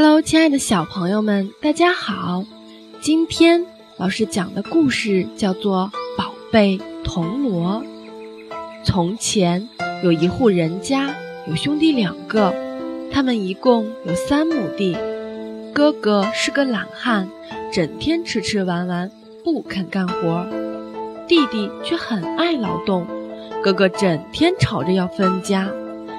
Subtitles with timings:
[0.00, 2.44] Hello，亲爱的小朋友们，大家好！
[3.00, 3.66] 今天
[3.96, 7.82] 老师讲的故事叫做《宝贝铜锣》。
[8.84, 9.68] 从前
[10.04, 11.12] 有一户人家，
[11.48, 12.54] 有兄弟两个，
[13.10, 14.96] 他们一共有三亩地。
[15.74, 17.28] 哥哥是个懒汉，
[17.72, 19.10] 整天吃吃玩玩，
[19.42, 20.46] 不肯干活；
[21.26, 23.04] 弟弟却很爱劳动。
[23.64, 25.68] 哥哥整天吵着要分家，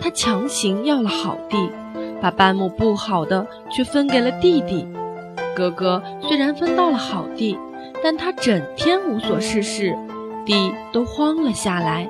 [0.00, 1.56] 他强行要了好地。
[2.20, 4.86] 把半亩不好的却分给了弟弟。
[5.54, 7.58] 哥哥虽然分到了好地，
[8.02, 9.96] 但他整天无所事事，
[10.46, 12.08] 地都荒了下来。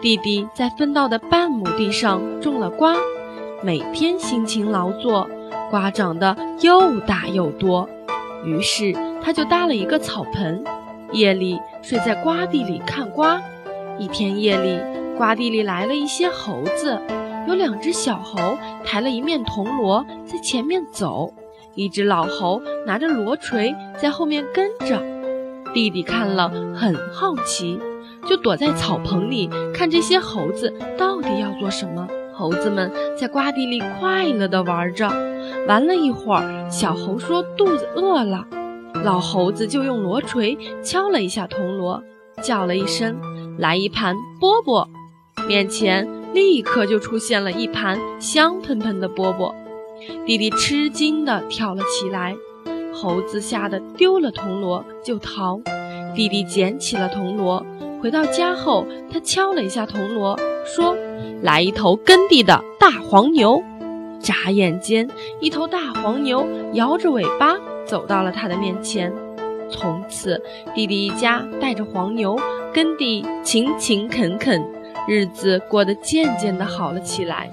[0.00, 2.94] 弟弟在分到的半亩地上种了瓜，
[3.62, 5.28] 每天辛勤劳作，
[5.70, 7.88] 瓜长得又大又多。
[8.44, 10.62] 于是他就搭了一个草棚，
[11.10, 13.42] 夜里睡在瓜地里看瓜。
[13.98, 14.78] 一天夜里，
[15.16, 16.96] 瓜地里来了一些猴子。
[17.48, 21.32] 有两只小猴抬了一面铜锣在前面走，
[21.74, 25.02] 一只老猴拿着锣锤在后面跟着。
[25.72, 27.80] 弟弟看了很好奇，
[28.26, 32.06] 就躲在草棚里看这些猴子到底要做什么。
[32.34, 35.08] 猴子们在瓜地里快乐地玩着，
[35.66, 38.44] 玩了一会儿，小猴说肚子饿了，
[39.02, 42.02] 老猴子就用锣锤敲了一下铜锣，
[42.42, 43.18] 叫了一声
[43.58, 44.86] ：“来一盘饽饽。”
[45.48, 46.17] 面前。
[46.32, 49.54] 立刻就出现了一盘香喷喷的饽饽，
[50.26, 52.36] 弟弟吃惊地跳了起来。
[52.92, 55.60] 猴子吓得丢了铜锣就逃，
[56.14, 57.64] 弟弟捡起了铜锣。
[58.00, 60.96] 回到家后，他敲了一下铜锣，说
[61.42, 63.62] ：“来一头耕地的大黄牛。”
[64.20, 65.08] 眨眼间，
[65.40, 67.56] 一头大黄牛摇着尾巴
[67.86, 69.12] 走到了他的面前。
[69.70, 70.42] 从此，
[70.74, 72.36] 弟弟一家带着黄牛
[72.74, 74.64] 耕地，勤勤恳恳。
[75.08, 77.48] 日子过得渐渐的好了起来。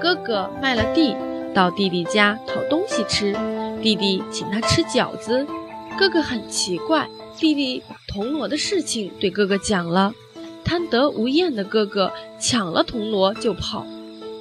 [0.00, 1.14] 哥哥卖了地，
[1.54, 3.36] 到弟弟家讨东西吃。
[3.82, 5.46] 弟弟请他吃饺子。
[5.98, 10.12] 哥哥很奇怪，弟弟把铜锣的事情对哥哥讲了。
[10.64, 13.86] 贪得无厌的哥哥抢了铜锣就跑。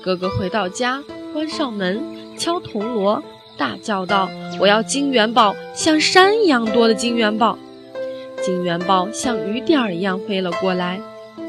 [0.02, 2.02] 哥哥回到家，关上门，
[2.38, 3.22] 敲铜锣，
[3.58, 7.58] 大叫道：“我要金元宝，像山一样多的金元宝！”
[8.42, 11.02] 金元宝像雨点儿一样飞了过来。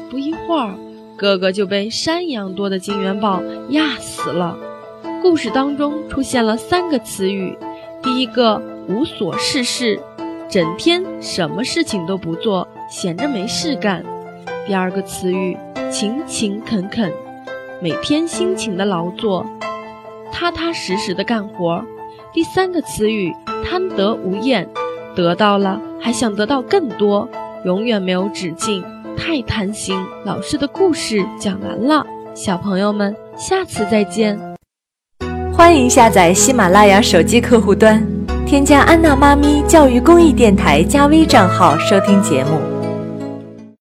[0.09, 0.75] 不一会儿。
[1.17, 4.57] 哥哥就被山一样多的金元宝压死了。
[5.21, 7.57] 故事当中出现了三个词语：
[8.03, 9.99] 第一个无所事事，
[10.49, 14.03] 整天什么事情都不做，闲着没事干；
[14.67, 15.57] 第二个词语
[15.91, 17.11] 勤勤恳恳，
[17.81, 19.45] 每天辛勤的劳作，
[20.31, 21.83] 踏踏实实的干活；
[22.33, 23.33] 第三个词语
[23.63, 24.69] 贪得无厌，
[25.15, 27.27] 得到了还想得到更多，
[27.63, 28.83] 永远没有止境。
[29.17, 34.37] 太贪心，老师的故事讲完了，小朋友们，下次再见。
[35.53, 38.05] 欢迎下载喜马拉雅手机客户端，
[38.45, 42.74] 添加安娜妈咪教育公益电台加微账号收听节目。